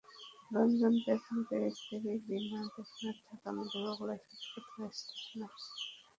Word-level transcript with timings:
রঞ্জন 0.51 0.93
দেবনাথের 1.03 1.63
স্ত্রী 1.77 1.95
Bina 2.25 2.59
Debnath 2.67 3.17
Dhaka 3.25 3.49
medical 3.55 3.85
college 3.99 4.21
হাসপাতালের 4.29 4.91
স্টাফ 4.99 5.29
নার্স। 5.37 5.63